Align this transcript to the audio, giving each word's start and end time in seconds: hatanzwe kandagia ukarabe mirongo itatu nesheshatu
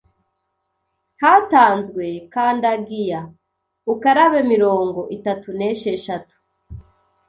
hatanzwe 1.21 2.05
kandagia 2.33 3.19
ukarabe 3.93 4.41
mirongo 4.53 4.99
itatu 5.17 5.47
nesheshatu 5.59 6.35